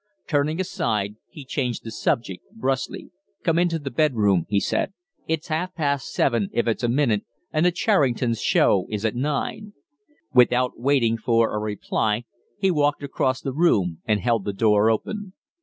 [0.25, 3.11] Turning aside, he changed the subject brusquely.
[3.43, 4.93] "Come into the bedroom," he said.
[5.27, 9.73] "It's half past seven if it's a minute, and the Charringtons' show is at nine."
[10.33, 12.23] Without waiting for a reply,
[12.57, 15.33] he walked across the room and held the door open.